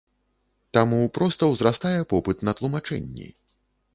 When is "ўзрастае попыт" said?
1.51-2.37